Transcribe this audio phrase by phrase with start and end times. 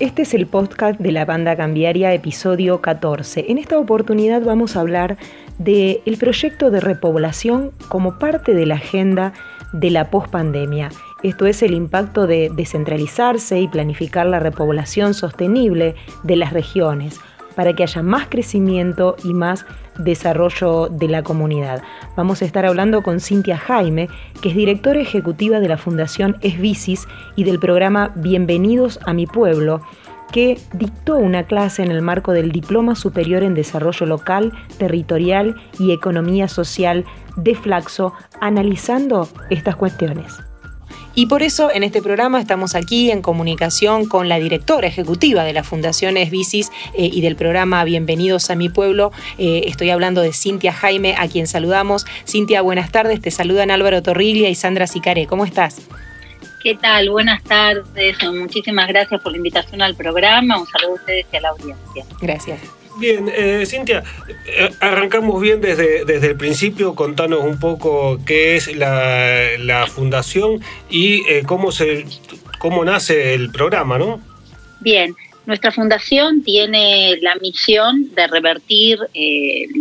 [0.00, 3.44] Este es el podcast de la banda cambiaria, episodio 14.
[3.50, 5.18] En esta oportunidad vamos a hablar
[5.58, 9.34] del el proyecto de repoblación como parte de la agenda
[9.74, 10.88] de la pospandemia.
[11.22, 17.20] Esto es el impacto de descentralizarse y planificar la repoblación sostenible de las regiones
[17.54, 19.66] para que haya más crecimiento y más
[20.04, 21.82] desarrollo de la comunidad.
[22.16, 24.08] Vamos a estar hablando con Cintia Jaime,
[24.40, 27.06] que es directora ejecutiva de la Fundación Esbicis
[27.36, 29.82] y del programa Bienvenidos a mi pueblo,
[30.32, 35.92] que dictó una clase en el marco del Diploma Superior en Desarrollo Local, Territorial y
[35.92, 37.04] Economía Social
[37.36, 40.49] de Flaxo, analizando estas cuestiones.
[41.14, 45.52] Y por eso en este programa estamos aquí en comunicación con la directora ejecutiva de
[45.52, 49.10] la Fundación Esbicis eh, y del programa Bienvenidos a mi pueblo.
[49.36, 52.06] Eh, estoy hablando de Cintia Jaime, a quien saludamos.
[52.26, 53.20] Cintia, buenas tardes.
[53.20, 55.26] Te saludan Álvaro Torriglia y Sandra Sicaré.
[55.26, 55.82] ¿Cómo estás?
[56.62, 57.10] ¿Qué tal?
[57.10, 58.16] Buenas tardes.
[58.22, 60.60] Muchísimas gracias por la invitación al programa.
[60.60, 62.04] Un saludo a ustedes y a la audiencia.
[62.20, 62.79] Gracias.
[63.00, 64.04] Bien, eh, Cintia,
[64.46, 66.94] eh, arrancamos bien desde, desde el principio.
[66.94, 72.04] Contanos un poco qué es la, fundación y eh, cómo, se,
[72.58, 74.20] cómo nace el programa, ¿no?
[74.80, 75.14] Bien,
[75.46, 78.98] nuestra fundación tiene la misión de revertir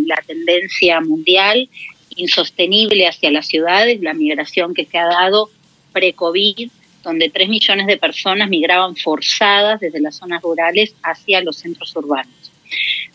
[0.07, 1.67] la tendencia mundial
[2.15, 5.49] insostenible hacia las ciudades, la migración que se ha dado
[5.91, 6.69] pre-COVID,
[7.03, 12.38] donde 3 millones de personas migraban forzadas desde las zonas rurales hacia los centros urbanos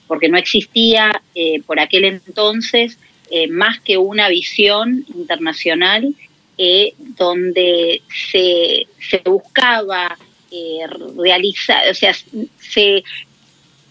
[0.07, 2.99] porque no existía eh, por aquel entonces
[3.31, 6.15] eh, más que una visión internacional
[6.59, 8.87] eh, donde se,
[9.25, 10.17] buscaba
[11.17, 13.03] realizar, o sea, se,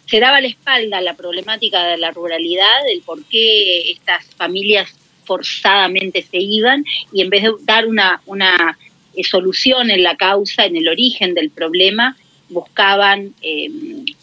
[0.05, 4.95] se daba la espalda a la problemática de la ruralidad, el por qué estas familias
[5.25, 8.77] forzadamente se iban, y en vez de dar una, una
[9.23, 12.15] solución en la causa, en el origen del problema,
[12.53, 13.69] buscaban, eh,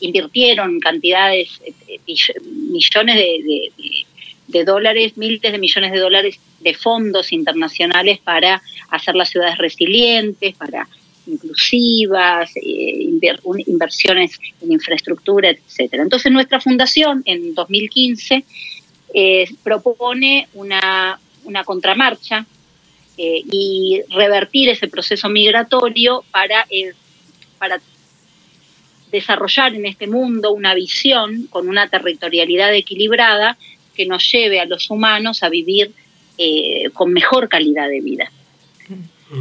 [0.00, 2.00] invirtieron cantidades, eh,
[2.44, 3.16] millones
[4.46, 10.56] de, dólares, miles de millones de dólares de fondos internacionales para hacer las ciudades resilientes,
[10.56, 10.88] para
[11.26, 13.08] inclusivas, eh,
[13.66, 16.02] inversiones en infraestructura, etcétera.
[16.02, 18.44] Entonces nuestra fundación en 2015
[19.62, 22.46] propone una, una contramarcha
[23.16, 26.64] y revertir ese proceso migratorio para,
[27.58, 27.80] para
[29.10, 33.56] desarrollar en este mundo una visión con una territorialidad equilibrada
[33.94, 35.92] que nos lleve a los humanos a vivir
[36.38, 38.30] eh, con mejor calidad de vida.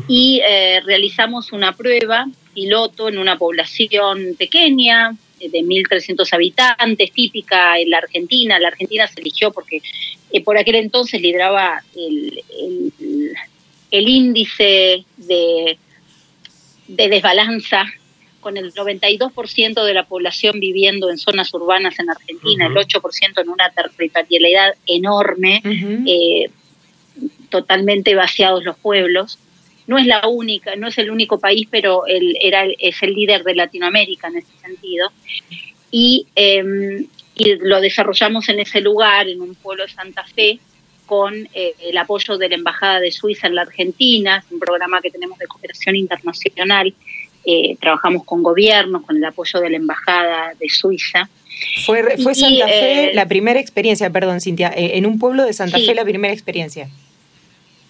[0.08, 7.80] Y eh, realizamos una prueba piloto en una población pequeña, eh, de 1.300 habitantes, típica
[7.80, 8.60] en la Argentina.
[8.60, 9.82] La Argentina se eligió porque
[10.44, 12.44] por aquel entonces lideraba el,
[13.90, 15.78] el, índice de,
[16.88, 17.86] de desbalanza
[18.40, 23.50] con el 92% de la población viviendo en zonas urbanas en Argentina, el 8% en
[23.50, 25.62] una territorialidad enorme,
[26.06, 26.50] eh,
[27.50, 29.40] totalmente vaciados los pueblos.
[29.88, 33.44] No es la única, no es el único país, pero él era, es el líder
[33.44, 35.12] de Latinoamérica en ese sentido.
[35.92, 40.60] Y, em, y lo desarrollamos en ese lugar, en un pueblo de Santa Fe,
[41.10, 45.02] con eh, el apoyo de la Embajada de Suiza en la Argentina, es un programa
[45.02, 46.94] que tenemos de cooperación internacional
[47.52, 51.28] eh, trabajamos con gobiernos, con el apoyo de la Embajada de Suiza.
[51.84, 55.54] Fue, fue Santa Fe eh, la primera experiencia, perdón Cintia, eh, en un pueblo de
[55.54, 56.88] Santa Fe la primera experiencia.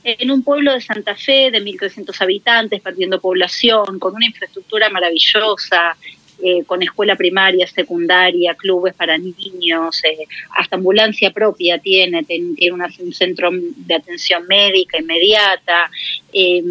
[0.05, 5.97] En un pueblo de Santa Fe de 1.300 habitantes, perdiendo población, con una infraestructura maravillosa,
[6.41, 13.13] eh, con escuela primaria, secundaria, clubes para niños, eh, hasta ambulancia propia tiene, tiene un
[13.13, 15.91] centro de atención médica inmediata,
[16.33, 16.63] eh,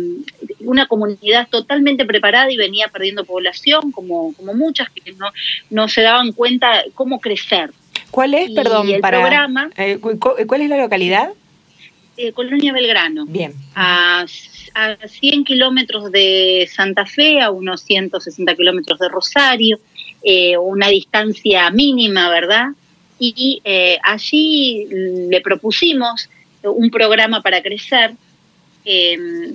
[0.61, 5.27] una comunidad totalmente preparada y venía perdiendo población, como, como muchas que no,
[5.71, 7.71] no se daban cuenta cómo crecer.
[8.11, 9.71] ¿Cuál es, perdón, para, programa,
[10.47, 11.31] ¿cuál es la localidad?
[12.35, 13.27] Colonia Belgrano.
[13.27, 13.53] Bien.
[13.77, 14.25] A
[14.75, 19.79] a 100 kilómetros de Santa Fe, a unos 160 kilómetros de Rosario,
[20.23, 22.69] eh, una distancia mínima, ¿verdad?
[23.19, 26.29] Y eh, allí le propusimos
[26.63, 28.13] un programa para crecer.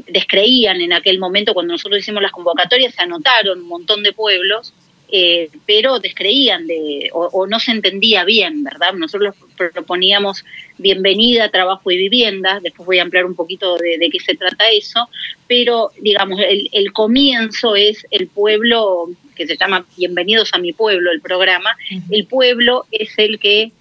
[0.08, 4.74] Descreían en aquel momento, cuando nosotros hicimos las convocatorias, se anotaron un montón de pueblos
[5.16, 8.94] eh, pero descreían de, o, no se entendía bien, ¿verdad?
[8.94, 10.44] Nosotros proponíamos
[10.80, 15.08] bienvenida, trabajo y vivienda, después voy a ampliar un poquito de, qué se trata eso,
[15.48, 21.22] pero digamos, el, comienzo es el pueblo, que se llama Bienvenidos a mi pueblo, el
[21.22, 21.78] programa,
[22.10, 23.72] el pueblo es el que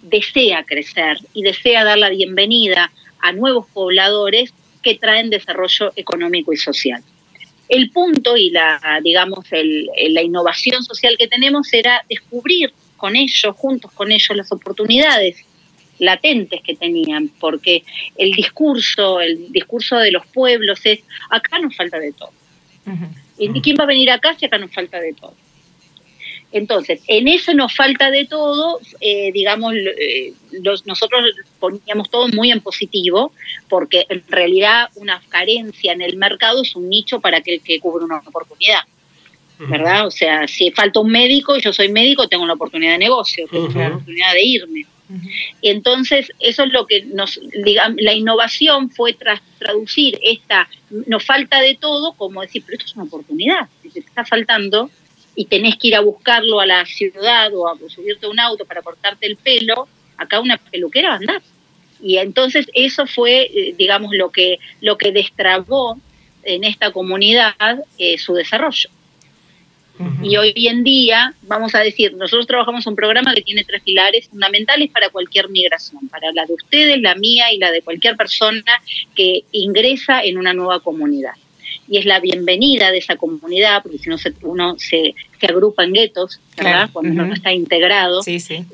[0.00, 6.56] desea crecer y desea dar la bienvenida a nuevos pobladores que traen desarrollo económico y
[6.56, 7.02] social.
[7.68, 13.92] El punto y la, digamos, la innovación social que tenemos era descubrir con ellos, juntos
[13.92, 15.44] con ellos, las oportunidades
[15.98, 17.84] latentes que tenían, porque
[18.16, 21.00] el discurso, el discurso de los pueblos es,
[21.30, 22.32] acá nos falta de todo.
[23.38, 25.34] ¿Y quién va a venir acá si acá nos falta de todo?
[26.52, 30.32] Entonces, en eso nos falta de todo, eh, digamos, eh,
[30.84, 31.22] nosotros
[31.60, 33.32] poníamos todo muy en positivo,
[33.68, 38.04] porque en realidad una carencia en el mercado es un nicho para que, que cubre
[38.04, 38.80] una oportunidad.
[39.58, 40.06] ¿Verdad?
[40.06, 43.46] O sea, si falta un médico y yo soy médico, tengo la oportunidad de negocio,
[43.50, 44.86] tengo la oportunidad de irme.
[45.60, 50.68] Y entonces, eso es lo que nos, digamos, la innovación fue tras, traducir esta,
[51.06, 54.90] nos falta de todo, como decir, pero esto es una oportunidad, si te está faltando,
[55.40, 58.66] y tenés que ir a buscarlo a la ciudad o a subirte a un auto
[58.66, 59.88] para cortarte el pelo,
[60.18, 61.42] acá una peluquera va a andar.
[62.02, 65.98] Y entonces eso fue, eh, digamos, lo que, lo que destrabó
[66.42, 67.54] en esta comunidad
[67.96, 68.90] eh, su desarrollo.
[70.22, 74.28] Y hoy en día, vamos a decir, nosotros trabajamos un programa que tiene tres pilares
[74.28, 78.82] fundamentales para cualquier migración, para la de ustedes, la mía y la de cualquier persona
[79.14, 81.32] que ingresa en una nueva comunidad
[81.90, 85.92] y es la bienvenida de esa comunidad, porque si no uno se, se agrupa en
[85.92, 86.88] guetos, ¿verdad?
[86.92, 88.22] Cuando uno no está integrado.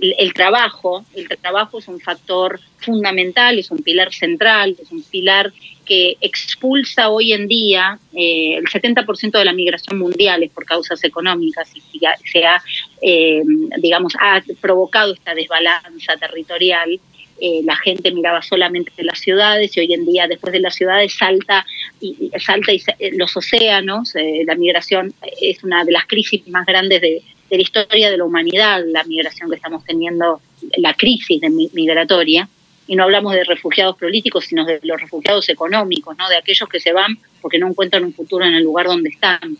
[0.01, 5.51] El, trabajo, el trabajo es un factor fundamental, es un pilar central, es un pilar
[5.87, 11.03] que expulsa hoy en día eh, el 70% de la migración mundial es por causas
[11.03, 12.63] económicas y se ha,
[13.01, 13.43] eh,
[13.79, 17.01] digamos, ha provocado esta desbalanza territorial
[17.39, 21.15] eh, la gente miraba solamente las ciudades y hoy en día después de las ciudades
[21.15, 21.67] salta
[22.01, 26.65] y, salta y eh, los océanos, eh, la migración es una de las crisis más
[26.65, 30.41] grandes de, la historia de la humanidad, la migración que estamos teniendo,
[30.79, 32.49] la crisis de migratoria,
[32.89, 36.29] y no hablamos de refugiados políticos, sino de los refugiados económicos, ¿no?
[36.29, 39.59] de aquellos que se van porque no encuentran un futuro en el lugar donde están.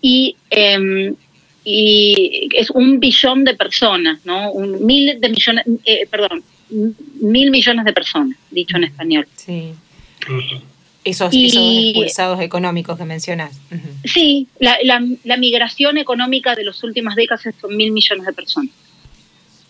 [0.00, 1.14] Y em,
[1.64, 4.50] y es un billón de personas, ¿no?
[4.50, 5.64] Un mil de millones,
[6.10, 6.42] perdón,
[7.20, 9.26] mil millones de personas, dicho en español.
[9.36, 9.74] Sí.
[11.04, 13.58] Esos, expulsados económicos que mencionas.
[14.04, 18.70] Sí, la, la, migración económica de las últimas décadas son mil millones de personas.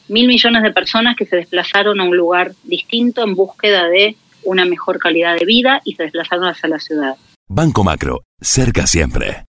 [0.08, 4.66] Mil millones de personas que se desplazaron a un lugar distinto en búsqueda de una
[4.66, 7.16] mejor calidad de vida y se desplazaron hacia la ciudad.
[7.48, 9.44] Banco Macro, cerca siempre.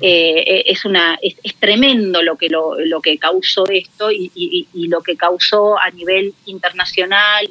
[0.00, 5.78] Eh, es, una, es, tremendo lo que, lo, que causó esto y, lo que causó
[5.78, 7.46] a nivel internacional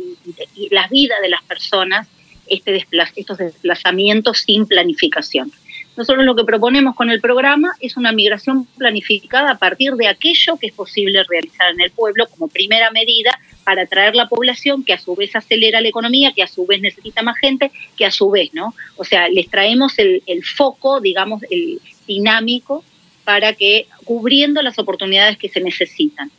[0.56, 2.08] y, la vida de las personas
[2.48, 2.86] este
[3.16, 5.52] estos desplazamientos sin planificación.
[5.96, 10.58] Nosotros lo que proponemos con el programa es una migración planificada a partir de aquello
[10.58, 14.94] que es posible realizar en el pueblo como primera medida para atraer la población, que
[14.94, 18.12] a su vez acelera la economía, que a su vez necesita más gente, que a
[18.12, 18.74] su vez, ¿no?
[18.98, 22.84] O sea, les traemos el, el foco, digamos, el, dinámico
[23.24, 26.32] para que cubriendo las oportunidades que se necesitan.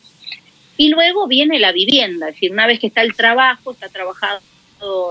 [0.77, 4.41] Y luego viene la vivienda, es decir, una vez que está el trabajo, está trabajado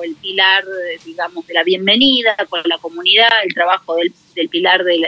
[0.03, 0.63] el pilar,
[1.05, 5.07] digamos, de la bienvenida con la comunidad, el trabajo del, pilar del,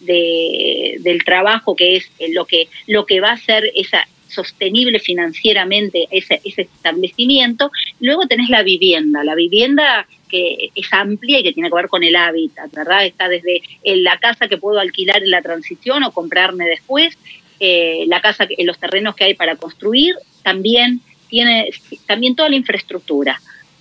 [0.00, 6.40] del, trabajo, que es lo que, lo que va a ser esa sostenible financieramente ese,
[6.44, 7.70] ese establecimiento.
[8.00, 9.24] Luego tenés la vivienda.
[9.24, 13.06] La vivienda que es amplia y que tiene que ver con el hábitat, ¿verdad?
[13.06, 17.16] Está desde la casa que puedo alquilar en la transición o comprarme después,
[17.60, 21.70] eh, la casa, los terrenos que hay para construir, también tiene
[22.06, 23.40] también toda la infraestructura.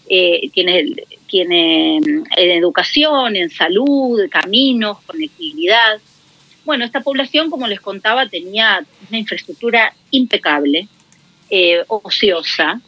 [0.09, 0.85] Eh, tiene,
[1.27, 5.99] tiene en educación, en salud, caminos, conectividad.
[6.67, 10.87] Bueno, esta población, como les contaba, tenía una infraestructura impecable,
[11.49, 12.79] eh, ociosa,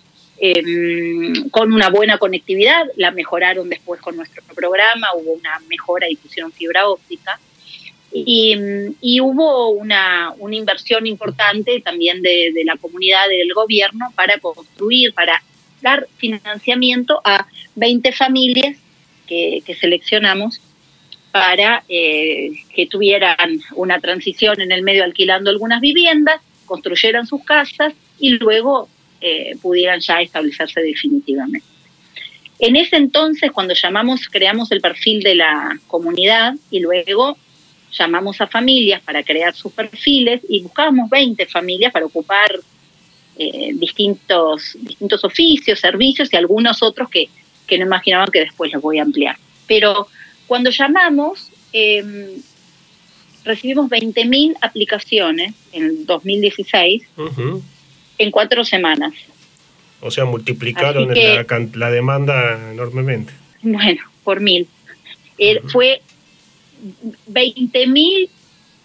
[0.42, 6.16] Em, con una buena conectividad, la mejoraron después con nuestro programa, hubo una mejora y
[6.16, 7.40] pusieron fibra óptica.
[8.12, 15.44] Y, hubo una, inversión importante también de, la comunidad del gobierno para construir, para
[15.82, 17.46] dar financiamiento a
[17.76, 18.78] 20 familias
[19.28, 20.62] que, seleccionamos
[21.32, 27.94] para eh, que tuvieran una transición en el medio alquilando algunas viviendas, construyeran sus casas
[28.20, 28.90] y luego
[29.22, 31.66] eh, pudieran ya establecerse definitivamente.
[32.60, 37.38] En ese entonces, cuando llamamos, creamos el perfil de la comunidad y luego
[37.92, 42.52] llamamos a familias para crear sus perfiles y buscábamos 20 familias para ocupar
[43.38, 47.30] eh, distintos, distintos oficios, servicios y algunos otros que,
[47.66, 49.38] que no imaginaban que después los voy a ampliar.
[49.66, 50.08] Pero
[50.50, 52.42] cuando llamamos, em,
[53.46, 57.04] recibimos 20.000 aplicaciones en el 2016
[58.18, 59.14] en cuatro semanas.
[60.02, 63.32] O sea, multiplicaron la, demanda enormemente.
[63.62, 64.68] Bueno, por mil.
[65.38, 66.02] Eh, fue
[67.32, 68.30] 20.000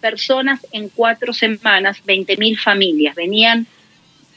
[0.03, 3.15] personas en cuatro semanas, 20.000 familias.
[3.15, 3.67] Venían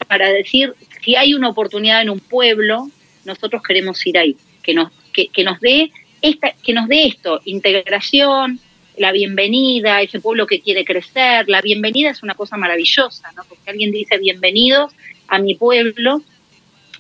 [0.08, 2.90] para decir, si hay una oportunidad en un pueblo,
[3.26, 8.60] nosotros queremos ir ahí, que nos, que, nos dé esta, que nos dé esto, integración,
[8.98, 13.44] la bienvenida, ese pueblo que quiere crecer, la bienvenida es una cosa maravillosa, ¿no?
[13.48, 14.94] Porque alguien dice bienvenidos
[15.28, 16.22] a mi pueblo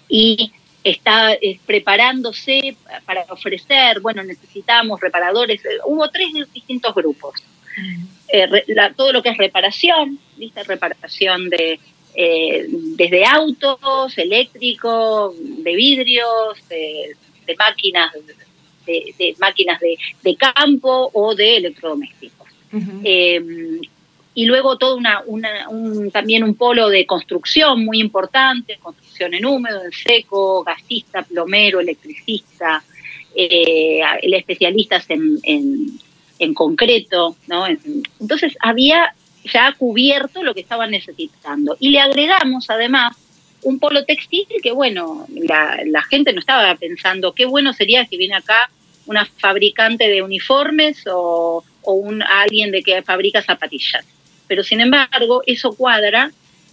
[0.07, 0.51] y
[0.83, 7.43] está eh, preparándose para ofrecer, bueno, necesitamos reparadores, hubo tres distintos grupos.
[8.29, 8.47] Eh,
[8.95, 10.63] todo lo que es reparación, ¿viste?
[10.63, 11.79] Reparación de
[12.19, 17.15] eh, desde autos, eléctricos, de vidrios, de,
[17.57, 18.11] máquinas,
[18.87, 22.47] de, máquinas de, campo o de electrodomésticos.
[24.33, 25.21] y luego todo una,
[25.67, 31.79] un, también un polo de construcción muy importante, construcción en húmedo, en seco, gasista, plomero,
[31.79, 32.83] electricista,
[33.35, 35.39] eh, especialistas en,
[36.39, 37.65] en concreto, ¿no?
[38.19, 39.13] Entonces había
[39.43, 41.77] ya cubierto lo que estaban necesitando.
[41.79, 43.15] Y le agregamos además
[43.63, 48.35] un polo textil que, bueno, la, gente no estaba pensando qué bueno sería que viene
[48.35, 48.69] acá
[49.07, 54.05] una fabricante de uniformes o, un, alguien de que fabrica zapatillas.
[54.47, 56.31] Pero sin embargo, eso cuadra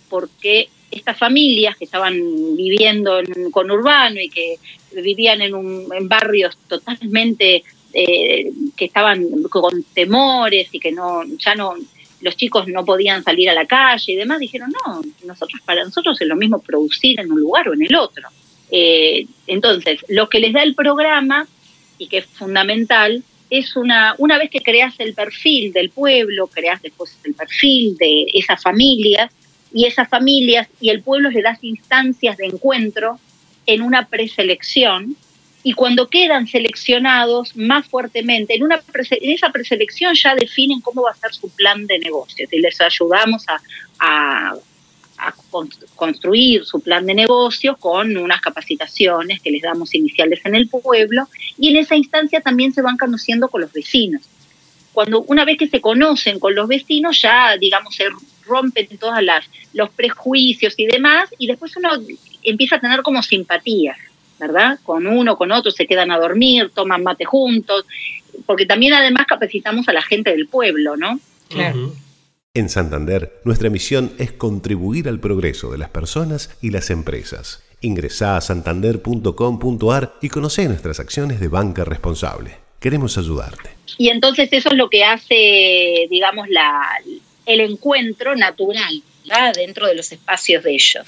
[0.09, 2.15] porque estas familias que estaban
[2.57, 4.57] viviendo en conurbano y que
[4.93, 11.55] vivían en, un, en barrios totalmente eh, que estaban con temores y que no ya
[11.55, 11.75] no
[12.21, 16.21] los chicos no podían salir a la calle y demás, dijeron, no, nosotros para nosotros
[16.21, 18.29] es lo mismo producir en un lugar o en el otro.
[18.71, 21.47] Eh, entonces, lo que les da el programa,
[22.09, 27.17] que es fundamental, es una, una vez que creas el perfil del pueblo, creas después
[27.25, 29.31] el perfil de esas familias,
[29.75, 33.19] y esas familias y el pueblo le das instancias de encuentro
[33.67, 35.17] en una preselección
[35.65, 41.11] y cuando quedan seleccionados más fuertemente, en, una en esa preselección ya definen cómo va
[41.11, 43.47] a ser su plan de negocios y les ayudamos
[43.99, 44.55] a,
[45.95, 51.29] construir su plan de negocios con unas capacitaciones que les damos iniciales en el pueblo
[51.59, 54.23] y en esa instancia también se van conociendo con los vecinos.
[54.93, 58.07] Cuando una vez que se conocen con los vecinos ya, digamos, se
[58.47, 59.19] rompen todos
[59.73, 61.91] los prejuicios y demás y después uno
[62.43, 63.97] empieza a tener como simpatías
[64.39, 64.79] ¿verdad?
[64.83, 67.85] Con uno, con otro, se quedan a dormir, toman mate juntos,
[68.47, 71.19] porque también además capacitamos a la gente del pueblo, ¿no?
[71.49, 71.93] Claro.
[72.57, 77.65] En Santander, nuestra misión es contribuir al progreso de las personas y las empresas.
[77.81, 82.57] Ingresá a santander.com.ar y conoce nuestras acciones de banca responsable.
[82.79, 83.71] Queremos ayudarte.
[83.99, 86.81] Y entonces eso es lo que hace, digamos, la,
[87.45, 89.03] el encuentro natural
[89.57, 91.07] dentro de los espacios de ellos.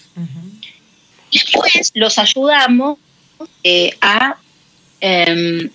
[1.30, 2.98] Y después los ayudamos
[3.62, 4.36] eh, a,
[5.00, 5.70] em,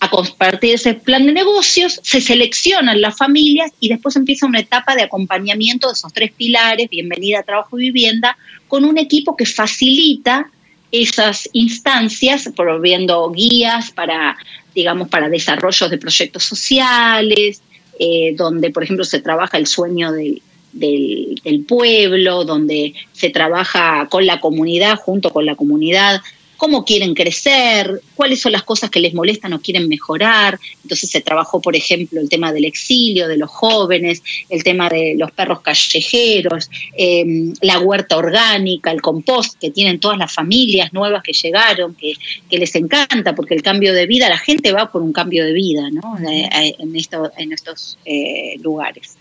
[0.00, 4.94] a compartir ese plan de negocios, se seleccionan las familias y después empieza una etapa
[4.94, 8.36] de acompañamiento de esos tres pilares, bienvenida, trabajo y vivienda,
[8.68, 10.50] con un equipo que facilita
[10.92, 14.36] esas instancias, proviendo guías para,
[14.74, 17.60] digamos, para desarrollos de proyectos sociales,
[17.98, 20.40] eh, donde, por ejemplo, se trabaja el sueño del,
[20.72, 26.20] del, pueblo, donde se trabaja con la comunidad, junto con la comunidad,
[26.58, 30.58] cómo quieren crecer, cuáles son las cosas que les molestan o quieren mejorar.
[30.82, 35.14] Entonces se trabajó, por ejemplo, el tema del exilio, de los jóvenes, el tema de
[35.16, 41.22] los perros callejeros, em, la huerta orgánica, el compost que tienen todas las familias nuevas
[41.22, 42.14] que llegaron, que,
[42.50, 45.88] les encanta, porque el cambio de vida, la gente va por un cambio de vida
[45.92, 46.18] ¿no?
[46.28, 49.16] Eh, eh, en, esto, en estos eh, lugares.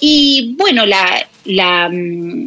[0.00, 2.46] Y bueno, la, la, mm,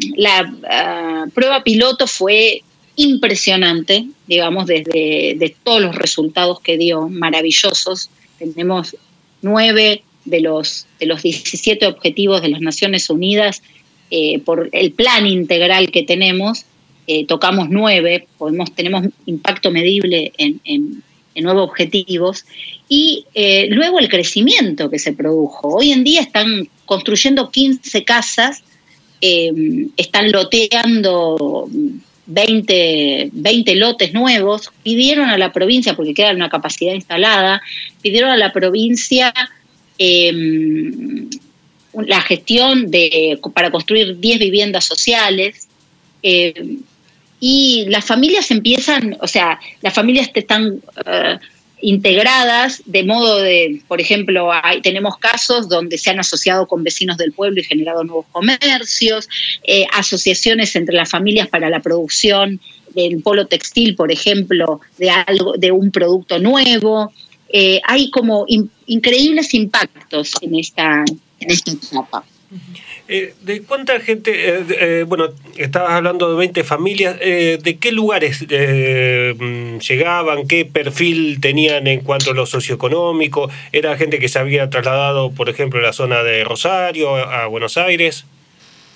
[0.69, 2.61] ah, prueba piloto fue
[2.97, 8.09] impresionante, digamos, desde de todos los resultados que dio, maravillosos.
[8.39, 8.97] Tenemos
[9.41, 13.61] nueve de los, de los 17 objetivos de las Naciones Unidas
[14.09, 16.65] eh, por el plan integral que tenemos.
[17.05, 21.03] Eh, tocamos nueve, podemos, tenemos impacto medible en, en,
[21.35, 22.45] nueve objetivos.
[22.89, 25.75] Y eh, luego el crecimiento que se produjo.
[25.77, 28.63] Hoy en día están construyendo 15 casas,
[29.19, 31.67] están loteando
[32.27, 37.61] 20, 20 lotes nuevos, pidieron a la provincia, porque queda una capacidad instalada,
[38.01, 39.33] pidieron a la provincia
[39.97, 41.29] em,
[41.93, 45.67] la gestión de, para construir 10 viviendas sociales.
[46.21, 46.79] Em,
[47.39, 51.37] y las familias empiezan, o sea, las familias están uh,
[51.87, 57.15] integradas, de modo de, por ejemplo, hay, tenemos casos donde se han asociado con vecinos
[57.15, 59.29] del pueblo y generado nuevos comercios,
[59.63, 62.59] eh, asociaciones entre las familias para la producción
[62.93, 67.13] del polo textil, por ejemplo, de algo, de un producto nuevo.
[67.47, 68.45] Eh, hay como
[68.87, 71.05] increíbles impactos en esta,
[71.39, 72.25] en esta etapa.
[73.09, 78.41] Eh, ¿De cuánta gente, eh, eh, bueno, estabas hablando de 20 familias, ¿de qué lugares
[78.41, 80.45] mm, llegaban?
[80.45, 83.49] ¿Qué perfil tenían en cuanto a lo socioeconómico?
[83.71, 87.77] ¿Era gente que se había trasladado, por ejemplo, a la zona de Rosario, a Buenos
[87.77, 88.25] Aires?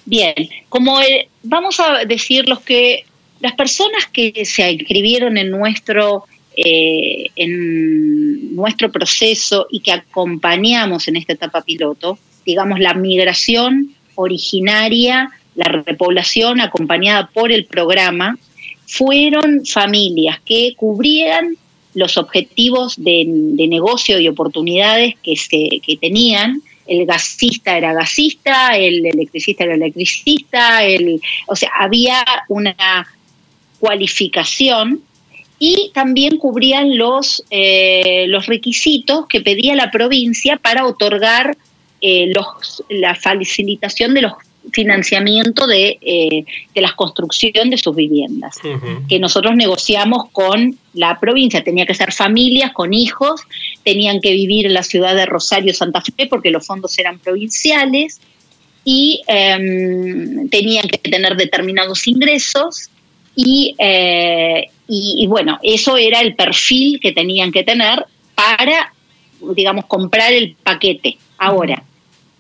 [0.06, 0.36] Bien,
[0.68, 1.00] como
[1.44, 3.06] vamos a decir los que
[3.40, 11.32] las personas que se inscribieron en nuestro en nuestro proceso y que acompañamos en esta
[11.32, 18.38] etapa piloto, digamos la migración originaria, la repoblación acompañada por el programa,
[18.88, 21.56] fueron familias que cubrían
[21.94, 26.62] los objetivos de, negocio y oportunidades que, se, que tenían.
[26.88, 33.08] El gasista era gasista, el electricista era electricista, el, o sea, había una
[33.80, 35.02] cualificación
[35.60, 41.56] y también cubrían los, eh, los requisitos que pedía la provincia para otorgar
[42.02, 44.34] eh, los, la facilitación de los
[44.72, 48.58] financiamientos de, eh, de la construcción de sus viviendas,
[49.10, 51.64] que nosotros negociamos con la provincia.
[51.64, 53.42] Tenía que ser familias con hijos,
[53.84, 58.22] tenían que vivir en la ciudad de Rosario, Santa Fe, porque los fondos eran provinciales,
[58.84, 62.90] y em, tenían que tener determinados ingresos.
[63.36, 68.06] Y, eh, y, y bueno, eso era el perfil que tenían que tener
[68.36, 68.94] para,
[69.56, 71.18] digamos, comprar el paquete.
[71.38, 71.84] Ahora,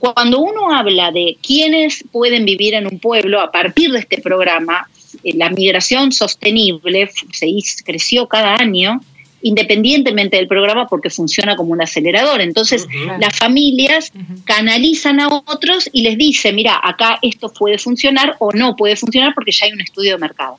[0.01, 4.87] cuando uno habla de quiénes pueden vivir en un pueblo a partir de este programa,
[5.23, 7.47] eh, la migración sostenible se
[7.85, 8.99] creció cada año
[9.43, 12.41] independientemente del programa porque funciona como un acelerador.
[12.41, 12.87] Entonces,
[13.19, 14.11] las familias
[14.43, 19.33] canalizan a otros y les dicen, mira, acá esto puede funcionar o no puede funcionar
[19.33, 20.57] porque ya hay un estudio de mercado.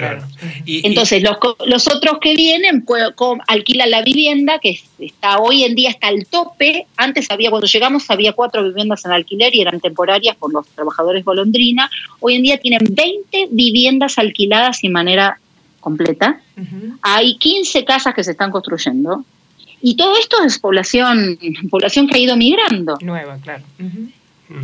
[0.00, 0.22] Claro.
[0.66, 2.84] Entonces, los, los, otros que vienen
[3.46, 6.86] alquilan la vivienda, que está hoy en día está al tope.
[6.96, 11.22] Antes había, cuando llegamos, había cuatro viviendas en alquiler y eran temporarias por los trabajadores
[11.22, 11.90] golondrina.
[12.20, 15.38] Hoy en día tienen 20 viviendas alquiladas sin manera
[15.80, 16.40] completa.
[17.02, 19.24] Hay 15 casas que se están construyendo.
[19.82, 21.38] Y todo esto es población,
[21.70, 22.96] población que ha ido migrando.
[23.02, 23.64] Nueva, claro.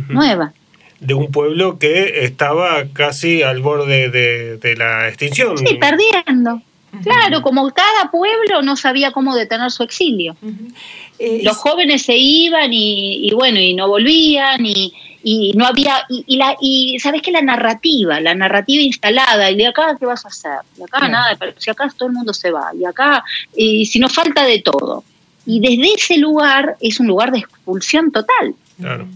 [0.09, 0.51] Nueva
[0.99, 5.57] de un pueblo que estaba casi al borde de, la extinción.
[5.57, 6.61] Sí, perdiendo.
[7.03, 10.35] Claro, como cada pueblo no sabía cómo detener su exilio.
[11.19, 16.37] Eh, Los jóvenes se iban y, bueno, y no volvían y, y no había, y,
[16.37, 20.29] la, y sabes que la narrativa, la narrativa instalada, y de acá qué vas a
[20.29, 23.23] hacer, de acá nada, pero si acá todo el mundo se va, y acá,
[23.55, 25.03] y si no falta de todo.
[25.45, 28.55] Y desde ese lugar es un lugar de expulsión total.
[28.79, 29.07] Claro.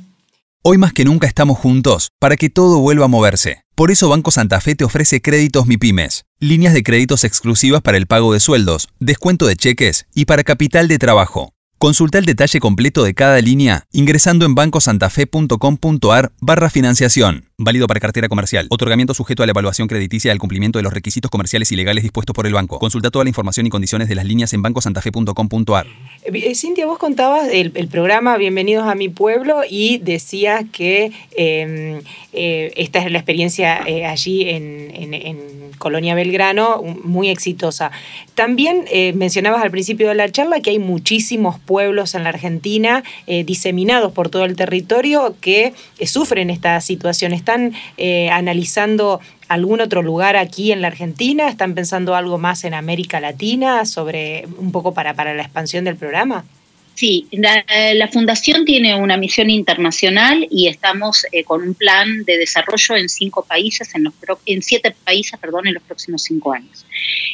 [0.64, 3.64] Hoy más que nunca estamos juntos para que todo vuelva a moverse.
[3.74, 8.06] Por eso Banco Santa Fe te ofrece créditos MIPIMES, líneas de créditos exclusivas para el
[8.06, 11.52] pago de sueldos, descuento de cheques y para capital de trabajo.
[11.82, 17.46] Consulta el detalle completo de cada línea ingresando en bancosantafe.com.ar barra financiación.
[17.58, 18.68] Válido para cartera comercial.
[18.70, 22.04] Otorgamiento sujeto a la evaluación crediticia y al cumplimiento de los requisitos comerciales y legales
[22.04, 22.78] dispuestos por el banco.
[22.78, 25.88] Consulta toda la información y condiciones de las líneas en bancosantafe.com.ar.
[26.24, 32.74] Eh, Cintia, vos contabas el, programa Bienvenidos a mi pueblo y decías que em, eh,
[32.76, 37.92] esta es la experiencia eh, allí en, Colonia Belgrano, muy exitosa.
[38.36, 44.14] También mencionabas al principio de la charla que hay muchísimos pueblos en la Argentina diseminados
[44.14, 45.74] por todo el territorio que
[46.06, 47.34] sufren esta situación.
[47.34, 47.74] ¿Están
[48.32, 51.50] analizando algún otro lugar aquí en la Argentina?
[51.50, 55.98] ¿Están pensando algo más en América Latina sobre un poco para, para la expansión del
[55.98, 56.46] programa?
[56.94, 62.96] Sí, la, Fundación tiene una misión internacional y estamos eh, con un plan de desarrollo
[62.96, 64.14] en cinco países, en, los,
[64.46, 66.86] en siete países, perdón, en los próximos cinco años.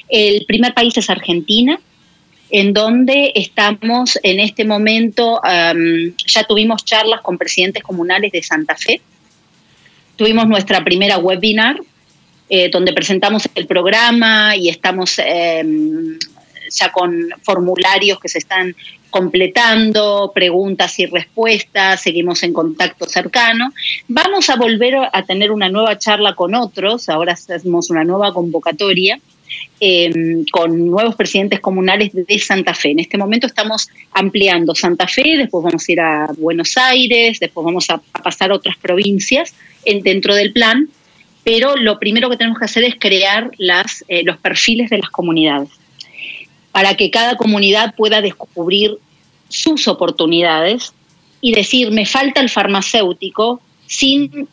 [0.08, 1.80] El primer país es Argentina,
[2.50, 9.02] en donde estamos en este momento, ya tuvimos charlas con presidentes comunales de Santa Fe,
[10.16, 11.78] tuvimos nuestra primera webinar
[12.50, 16.18] eh, donde presentamos el programa y estamos em,
[16.72, 18.74] ya con formularios que se están
[19.10, 23.72] completando, preguntas y respuestas, seguimos en contacto cercano.
[24.08, 29.20] Vamos a volver a tener una nueva charla con otros, ahora hacemos una nueva convocatoria.
[29.80, 32.92] Em, con nuevos presidentes comunales de Santa Fe.
[32.92, 37.64] En este momento estamos ampliando Santa Fe, después vamos a ir a Buenos Aires, después
[37.64, 39.54] vamos a, pasar a otras provincias
[39.86, 40.90] en, dentro del plan,
[41.44, 43.52] pero lo primero que tenemos que hacer es crear
[44.08, 45.70] eh, los perfiles de las comunidades
[46.78, 49.00] para que cada comunidad pueda descubrir
[49.50, 50.94] sus oportunidades
[51.42, 54.48] y decir, me falta el farmacéutico sin,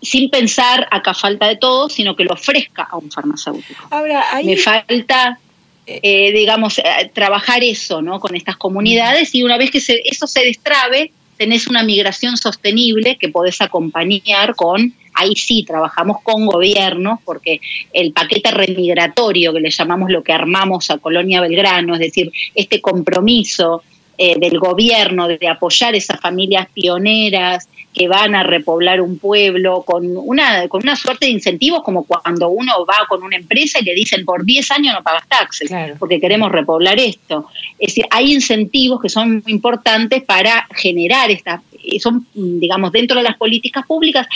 [0.00, 3.88] sin pensar acá falta de todo, sino que lo ofrezca a un farmacéutico.
[3.90, 5.40] Ahora, Me falta
[5.84, 6.80] eh, digamos,
[7.12, 8.20] trabajar eso, ¿no?
[8.20, 13.30] Con estas comunidades y una vez que eso se destrabe, tenés una migración sostenible que
[13.30, 17.60] podés acompañar con, ahí sí, trabajamos con gobiernos, porque
[17.92, 22.80] el paquete remigratorio, que le llamamos lo que armamos a Colonia Belgrano, es decir, este
[22.80, 23.82] compromiso
[24.20, 30.04] eh, del gobierno de apoyar esas familias pioneras que van a repoblar un pueblo con
[30.16, 33.94] una, con una suerte de incentivos como cuando uno va con una empresa y le
[33.94, 37.46] dicen por 10 años no pagas taxes porque queremos repoblar esto.
[37.78, 41.60] Es decir, hay incentivos que son muy importantes para generar estas
[42.00, 44.26] son, digamos, dentro de las políticas públicas.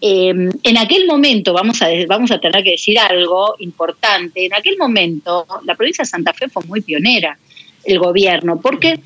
[0.00, 0.28] Eh,
[0.62, 5.46] en aquel momento, vamos a, vamos a tener que decir algo importante, en aquel momento
[5.64, 7.36] la provincia de Santa Fe fue muy pionera,
[7.84, 9.00] el gobierno, porque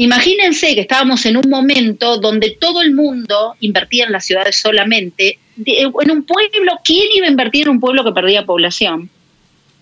[0.00, 5.38] Imagínense que estábamos en un momento donde todo el mundo invertía en las ciudades solamente.
[5.66, 9.10] en un pueblo, ¿quién iba a invertir en un pueblo que perdía población?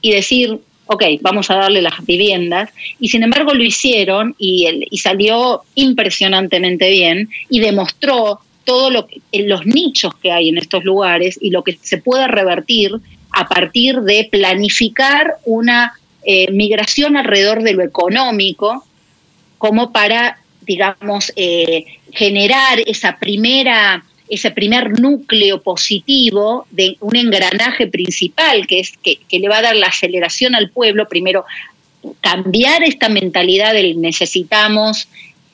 [0.01, 2.71] Y decir, ok, vamos a darle las viviendas.
[2.99, 10.15] Y sin embargo lo hicieron y, salió impresionantemente bien y demostró todos lo los nichos
[10.17, 12.93] que hay en estos lugares y lo que se puede revertir
[13.33, 15.93] a partir de planificar una
[16.25, 18.83] eh, migración alrededor de lo económico
[19.59, 28.67] como para, digamos, eh, generar esa primera, ese primer núcleo positivo de un engranaje principal
[28.67, 31.45] que, es, que, le va a dar la aceleración al pueblo, primero
[32.21, 35.09] cambiar esta mentalidad del necesitamos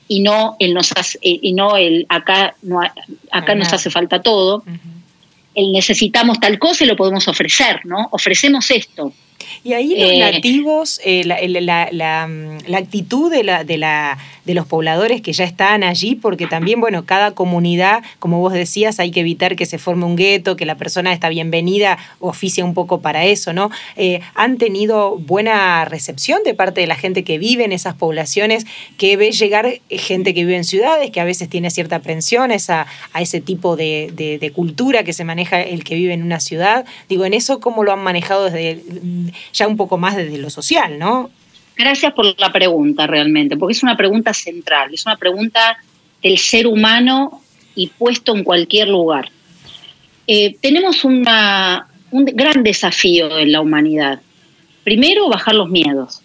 [0.07, 2.81] y no el nos y no el acá no
[3.31, 4.63] acá nos hace falta todo.
[5.55, 9.13] El necesitamos tal cosa y lo podemos ofrecer no ofrecemos esto
[9.63, 14.53] y ahí los eh, nativos, eh, la, la, mm, actitud de, la, de, la, de
[14.53, 19.11] los pobladores que ya están allí, porque también, bueno, cada comunidad, como vos decías, hay
[19.11, 23.01] que evitar que se forme un gueto, que la persona está bienvenida, oficia un poco
[23.01, 23.69] para eso, ¿no?
[23.95, 28.65] Eh, ¿Han tenido buena recepción de parte de la gente que vive en esas poblaciones,
[28.97, 32.87] que ve llegar gente que vive en ciudades, que a veces tiene cierta aprensión a,
[33.13, 36.85] a ese tipo de, de cultura que se maneja el que vive en una ciudad?
[37.09, 38.81] Digo, ¿en eso cómo lo han manejado desde
[39.53, 41.31] ya un poco más desde lo social, ¿no?
[41.75, 45.77] Gracias por la pregunta realmente, porque es una pregunta central, es una pregunta
[46.21, 47.41] del ser humano
[47.75, 49.29] y puesto en cualquier lugar.
[50.27, 51.23] Eh, tenemos un
[52.11, 54.21] gran desafío en la humanidad.
[54.83, 56.21] Primero, bajar los miedos.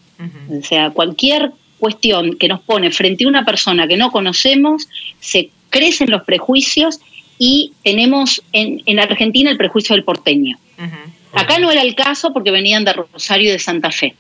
[0.51, 4.88] O sea, cualquier cuestión que nos pone frente a una persona que no conocemos,
[5.21, 7.01] se crecen los prejuicios
[7.38, 10.59] y tenemos en, en Argentina el prejuicio del porteño.
[11.40, 14.14] Acá no era el caso porque venían de Rosario y de Santa Fe.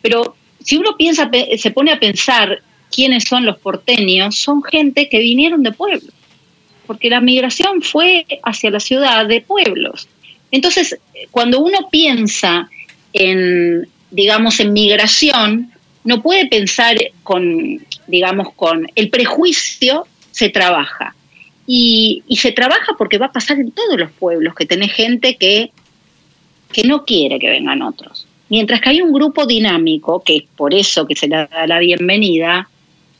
[0.00, 5.18] Pero si uno piensa, se pone a pensar quiénes son los porteños, son gente que
[5.18, 6.12] vinieron de pueblos,
[6.86, 10.08] porque la migración fue hacia la ciudad de pueblos.
[10.50, 10.98] Entonces,
[11.30, 12.68] cuando uno piensa
[13.12, 15.72] en, digamos, en migración,
[16.04, 21.14] no puede pensar con, digamos, con el prejuicio se trabaja.
[21.66, 25.36] Y, y se trabaja porque va a pasar en todos los pueblos, que tenés gente
[25.36, 25.70] que
[26.74, 28.26] que no quiere que vengan otros.
[28.48, 31.78] Mientras que hay un grupo dinámico, que es por eso que se le da la
[31.78, 32.68] bienvenida,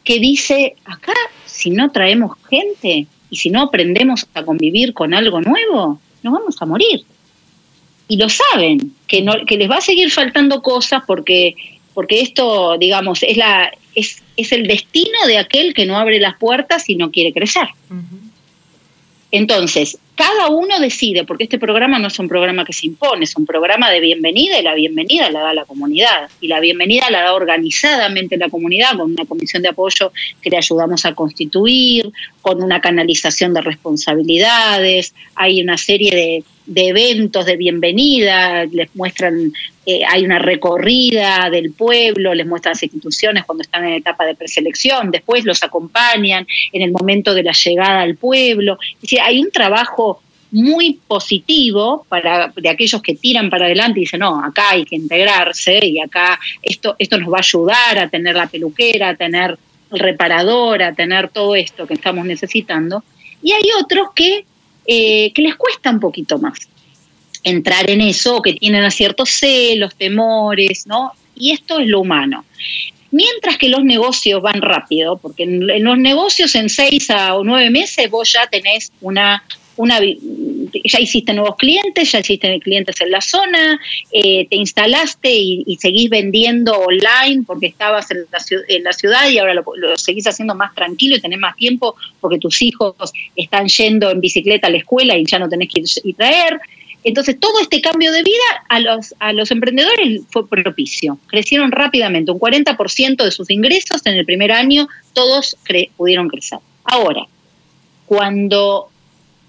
[0.02, 1.14] que dice, acá
[1.46, 6.60] si no traemos gente y si no aprendemos a convivir con algo nuevo, nos vamos
[6.60, 7.04] a morir.
[8.08, 11.54] Y lo saben, que, no, que les va a seguir faltando cosas porque,
[11.94, 16.36] porque esto, digamos, es, la, es, es el destino de aquel que no abre las
[16.38, 17.68] puertas y no quiere crecer.
[19.30, 23.36] Entonces, cada uno decide, porque este programa no es un programa que se impone, es
[23.36, 26.28] un programa de bienvenida y la bienvenida la da la comunidad.
[26.40, 30.56] Y la bienvenida la da organizadamente la comunidad con una comisión de apoyo que le
[30.56, 35.14] ayudamos a constituir, con una canalización de responsabilidades.
[35.34, 39.52] Hay una serie de, eventos de bienvenida, les muestran,
[39.86, 44.34] eh, hay una recorrida del pueblo, les muestran las instituciones cuando están en etapa de
[44.34, 48.78] preselección, después los acompañan en el momento de la llegada al pueblo.
[48.96, 50.03] Es decir, hay un trabajo
[50.54, 54.96] muy positivo para de aquellos que tiran para adelante y dicen, no, acá hay que
[54.96, 59.58] integrarse y acá esto, esto nos va a ayudar a tener la peluquera, a tener
[59.92, 63.02] el reparador, a tener todo esto que estamos necesitando.
[63.42, 64.44] Y hay otros que
[64.86, 66.68] eh, que les cuesta un poquito más
[67.42, 71.12] entrar en eso, que tienen ciertos celos, temores, ¿no?
[71.34, 72.44] Y esto es lo humano.
[73.10, 78.10] Mientras que los negocios van rápido, porque en, los negocios en seis a nueve meses
[78.10, 79.42] vos ya tenés una
[79.76, 83.80] una, ya hiciste nuevos clientes, ya hiciste clientes en la zona,
[84.12, 88.26] eh, te instalaste y, seguís vendiendo online porque estabas en
[88.82, 89.64] la, ciudad y ahora lo,
[89.96, 92.94] seguís haciendo más tranquilo y tenés más tiempo porque tus hijos
[93.36, 96.60] están yendo en bicicleta a la escuela y ya no tenés que ir traer.
[97.02, 101.18] Entonces, todo este cambio de vida a los, a los emprendedores fue propicio.
[101.26, 105.56] Crecieron rápidamente, un 40% de sus ingresos en el primer año, todos
[105.96, 106.60] pudieron crecer.
[106.84, 107.26] Ahora,
[108.06, 108.88] cuando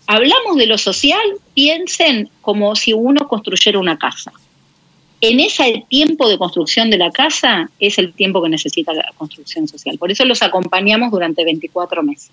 [0.08, 1.22] hablamos de lo social,
[1.54, 4.32] piensen como si uno construyera una casa.
[5.22, 9.68] En ese tiempo de construcción de la casa es el tiempo que necesita la construcción
[9.68, 9.98] social.
[9.98, 12.32] Por eso los acompañamos durante 24 meses.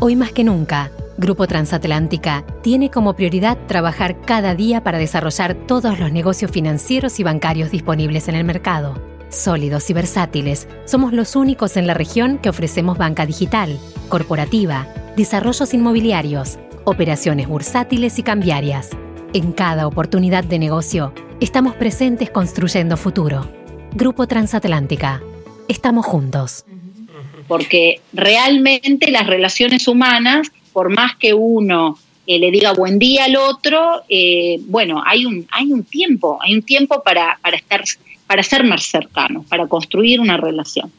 [0.00, 5.98] Hoy más que nunca, Grupo Transatlántica tiene como prioridad trabajar cada día para desarrollar todos
[5.98, 9.02] los negocios financieros y bancarios disponibles en el mercado.
[9.28, 14.86] Sólidos y versátiles, somos los únicos en la región que ofrecemos banca digital, corporativa,
[15.18, 18.90] desarrollos inmobiliarios, operaciones bursátiles y cambiarias.
[19.34, 23.50] En cada oportunidad de negocio, estamos presentes construyendo futuro.
[23.94, 25.20] Grupo Transatlántica.
[25.66, 26.64] Estamos juntos.
[27.48, 33.34] Porque realmente las relaciones humanas por más que uno eh, le diga buen día al
[33.34, 37.82] otro, eh, bueno, hay un, hay un tiempo, hay un tiempo para, para, estar,
[38.28, 40.92] para ser más cercanos, para construir una relación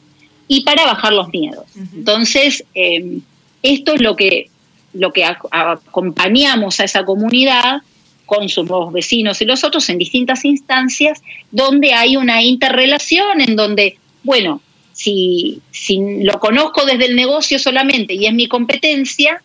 [0.46, 1.64] y para bajar los miedos.
[1.94, 3.22] Entonces, em,
[3.62, 4.50] esto es lo que,
[4.92, 7.82] lo que acompañamos a esa comunidad
[8.26, 11.20] con sus vecinos y los otros en distintas instancias
[11.50, 18.14] donde hay una interrelación en donde, bueno, si, si lo conozco desde el negocio solamente
[18.14, 19.42] y es mi competencia,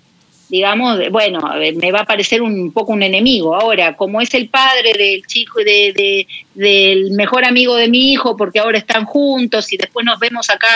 [0.49, 1.41] digamos, bueno,
[1.75, 3.55] me va a parecer un poco un enemigo.
[3.55, 8.59] Ahora, como es el padre del chico, de, del mejor amigo de mi hijo, porque
[8.59, 10.67] ahora están juntos y después nos vemos acá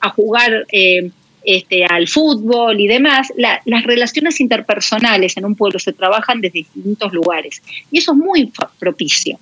[0.00, 1.10] a jugar eh,
[1.46, 7.12] este, al fútbol y demás, las relaciones interpersonales en un pueblo se trabajan desde distintos
[7.12, 7.62] lugares.
[7.90, 9.38] Y eso es muy propicio.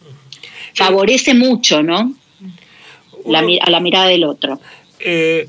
[0.75, 2.15] Favorece mucho, ¿no?
[3.27, 4.61] a la mirada del otro.
[5.01, 5.49] Eh,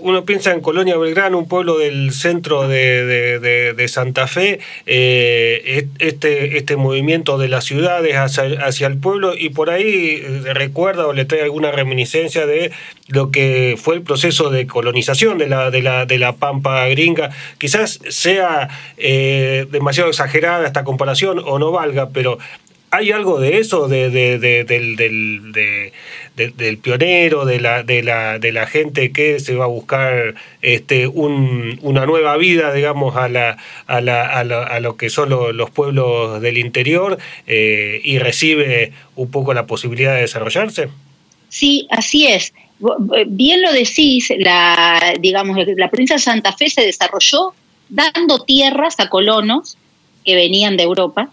[0.00, 6.76] uno piensa en Colonia Belgrano, un pueblo del centro de, Santa Fe, eh, este, este
[6.76, 11.42] movimiento de las ciudades hacia, el pueblo y por ahí eh, recuerda o le trae
[11.42, 12.70] alguna reminiscencia de
[13.08, 17.30] lo que fue el proceso de colonización de la, de la, de la Pampa gringa.
[17.58, 22.38] Quizás sea demasiado exagerada esta comparación o no valga, pero
[22.92, 24.38] ¿Hay algo de eso, de, del,
[26.78, 32.04] pionero, de la, de, la, de la gente que se va a buscar este, una
[32.06, 37.18] nueva vida, digamos, a, la, a, la, a, lo que son los, pueblos del interior
[37.46, 40.88] eh, y recibe un poco la posibilidad de desarrollarse?
[41.48, 42.52] Sí, así es.
[43.28, 47.54] Bien lo decís, la, digamos, la provincia de Santa Fe se desarrolló
[47.88, 49.76] dando tierras a colonos
[50.24, 51.30] que venían de Europa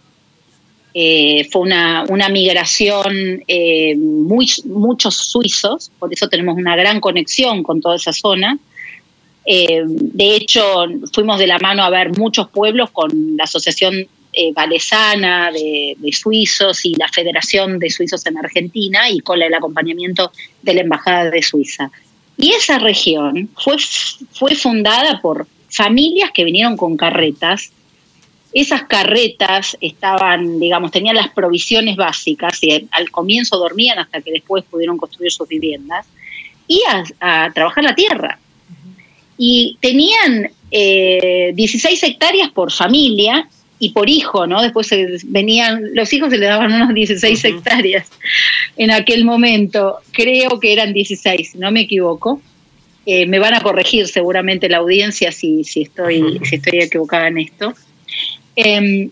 [0.99, 7.97] eh, fue una, migración, eh, muchos suizos, por eso tenemos una gran conexión con toda
[7.97, 8.57] esa zona.
[9.45, 14.07] Eh, de hecho, fuimos de la mano a ver muchos pueblos con la Asociación
[14.55, 20.31] Valesana de, Suizos y la Federación de Suizos en Argentina y con el acompañamiento
[20.63, 21.91] de la Embajada de Suiza.
[22.37, 23.75] Y esa región fue,
[24.31, 27.71] fue fundada por familias que vinieron con carretas
[28.53, 34.63] esas carretas estaban, digamos, tenían las provisiones básicas y al comienzo dormían hasta que después
[34.63, 36.05] pudieron construir sus viviendas
[36.67, 36.81] y
[37.19, 38.39] a, trabajar la tierra.
[39.37, 43.47] Y tenían 16 eh, hectáreas por familia
[43.79, 44.61] y por hijo, ¿no?
[44.61, 44.89] Después
[45.25, 48.09] venían, los hijos se le daban unos 16 hectáreas
[48.77, 52.41] en aquel momento, creo que eran 16, no me equivoco.
[53.05, 57.37] Eh, me van a corregir seguramente la audiencia si, si, estoy, si estoy equivocada en
[57.37, 57.73] esto.
[58.59, 59.11] Em,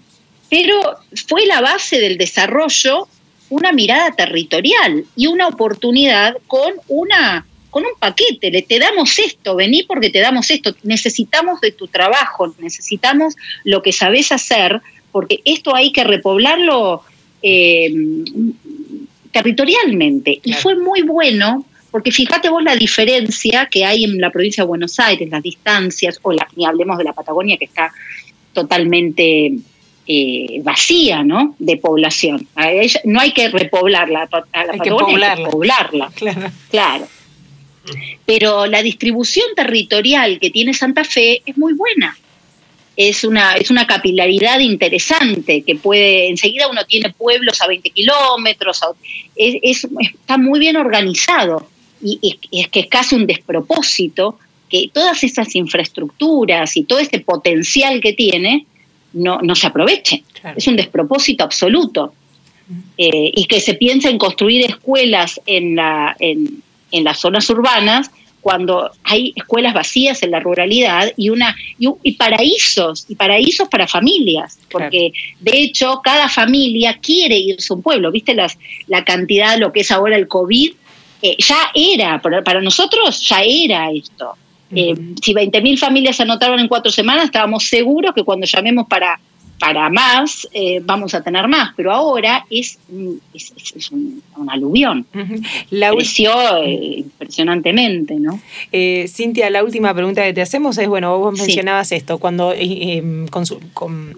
[0.50, 0.82] pero
[1.28, 3.08] fue la base del desarrollo
[3.50, 9.54] una mirada territorial y una oportunidad con una con un paquete, le te damos esto,
[9.54, 14.82] vení porque te damos esto, necesitamos de tu trabajo, necesitamos lo que sabes hacer,
[15.12, 17.04] porque esto hay que repoblarlo
[17.42, 18.24] em,
[19.30, 20.40] territorialmente.
[20.42, 24.70] Y fue muy bueno, porque fíjate vos la diferencia que hay en la provincia de
[24.70, 27.92] Buenos Aires, las distancias, o la, ni hablemos de la Patagonia que está
[28.56, 29.52] totalmente
[30.08, 31.56] eh, vacía ¿no?
[31.60, 32.48] de población.
[33.04, 36.12] no hay que repoblarla, a la hay que poblarla.
[36.16, 36.52] Claro.
[36.72, 37.08] claro.
[38.26, 42.18] Pero la distribución territorial que tiene Santa Fe es muy buena.
[42.96, 48.80] Es una, es una capilaridad interesante que puede, enseguida uno tiene pueblos a 20 kilómetros,
[49.36, 51.68] es, está muy bien organizado
[52.02, 54.40] y, es que es casi un despropósito
[54.76, 58.66] que todas esas infraestructuras y todo este potencial que tiene
[59.14, 60.24] no, no se aprovechen.
[60.56, 62.14] Es un despropósito absoluto.
[62.98, 68.10] Eh, y que se piense en construir escuelas en, la, en, las zonas urbanas
[68.42, 74.58] cuando hay escuelas vacías en la ruralidad y una y, paraísos y paraísos para familias.
[74.70, 78.12] Porque de hecho cada familia quiere irse a un pueblo.
[78.12, 78.58] Viste las
[78.88, 80.74] la cantidad lo que es ahora el covid
[81.22, 84.36] eh, ya era para, nosotros ya era esto
[84.72, 89.20] eh, si 20.000 familias se anotaron en cuatro semanas estábamos seguros que cuando llamemos para
[89.60, 92.78] para más eh, vamos a tener más, pero ahora es,
[93.34, 95.06] es, un, aluvión.
[95.70, 98.40] Creció eh, impresionamente, ¿no?
[98.72, 102.54] Eh, Cintia, la última pregunta que te hacemos es, bueno, vos mencionabas esto, cuando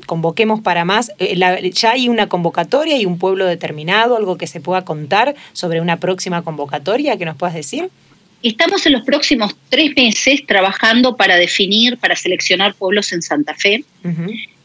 [0.05, 1.12] convoquemos para más,
[1.73, 5.97] ¿ya hay una convocatoria y un pueblo determinado, algo que se pueda contar sobre una
[5.97, 7.89] próxima convocatoria que nos puedas decir?
[8.43, 13.84] Estamos en los próximos tres meses trabajando para definir, para seleccionar pueblos en Santa Fe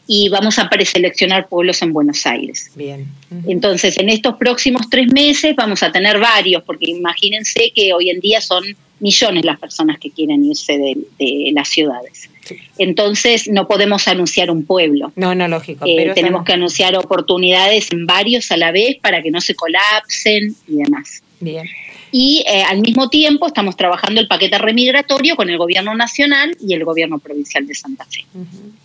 [0.05, 2.71] y vamos a preseleccionar pueblos en Buenos Aires.
[2.75, 3.07] Bien.
[3.47, 8.19] Entonces, en estos próximos tres meses vamos a tener varios, porque imagínense que hoy en
[8.19, 8.63] día son
[8.99, 12.29] millones las personas que quieren irse de, las ciudades.
[12.77, 15.11] Entonces, no podemos anunciar un pueblo.
[15.15, 15.85] No, no, lógico.
[15.87, 20.55] Eh, tenemos que anunciar oportunidades en varios a la vez para que no se colapsen
[20.67, 21.23] y demás.
[21.39, 21.65] Bien
[22.13, 26.75] y eh, al mismo tiempo estamos trabajando el paquete remigratorio con el gobierno nacional y
[26.75, 28.23] el gobierno provincial de Santa Fe.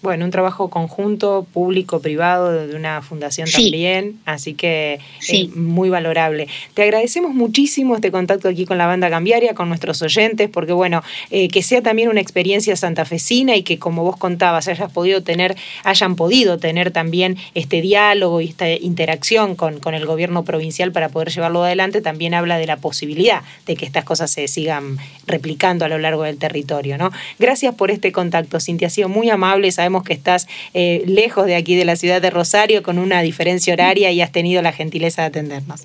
[0.01, 5.53] Bueno, un trabajo conjunto, público, privado, de una fundación también, así que sí.
[5.55, 6.49] muy valorable.
[6.73, 11.03] Te agradecemos muchísimo este contacto aquí con la banda cambiaria, con nuestros oyentes, porque bueno,
[11.31, 15.55] eh, que sea también una experiencia santafesina y que como vos contabas, hayas podido tener,
[15.85, 21.11] hayan podido tener también este diálogo y esta interacción con, con el gobierno provincial para
[21.11, 23.18] poder llevarlo adelante, también habla de la posibilidad
[23.67, 26.97] de que estas cosas se sigan replicando a lo largo del territorio.
[26.99, 27.11] ¿no?
[27.39, 28.89] Gracias por este contacto, Cintia.
[28.89, 29.71] Ha sido muy amable.
[29.73, 33.73] Sabemos que estás eh, lejos de aquí, de la ciudad de Rosario, con una diferencia
[33.73, 35.85] horaria y has tenido la gentileza de atendernos.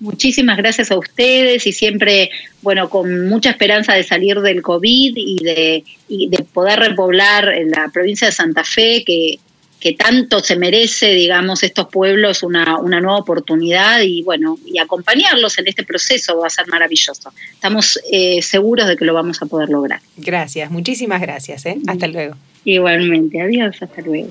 [0.00, 5.36] Muchísimas gracias a ustedes y siempre, bueno, con mucha esperanza de salir del COVID y
[5.44, 9.38] de, poder repoblar la provincia de Santa Fe, que,
[9.82, 15.58] que tanto se merece, digamos, estos pueblos una, una, nueva oportunidad y bueno, y acompañarlos
[15.58, 17.32] en este proceso va a ser maravilloso.
[17.52, 20.00] Estamos eh, seguros de que lo vamos a poder lograr.
[20.16, 21.66] Gracias, muchísimas gracias.
[21.66, 21.78] ¿eh?
[21.88, 22.36] Hasta luego.
[22.64, 24.30] Igualmente, adiós, hasta luego.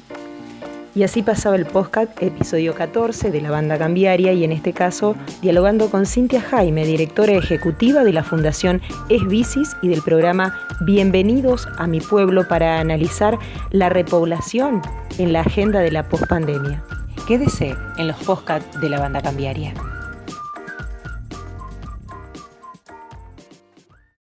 [0.94, 5.16] Y así pasaba el podcast episodio 14 de la banda cambiaria y en este caso
[5.42, 11.68] dialogando con Cintia Jaime, directora ejecutiva de la Fundación Es Bicis y del programa Bienvenidos
[11.78, 13.38] a mi pueblo para analizar
[13.70, 14.82] la repoblación
[15.18, 16.84] en la agenda de la pospandemia.
[17.26, 19.74] Quédese en los podcasts de la banda cambiaria.